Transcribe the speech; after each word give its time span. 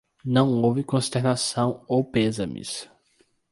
Não 0.25 0.49
houve 0.59 0.83
consternação 0.83 1.85
ou 1.87 2.03
pêsames 2.03 2.89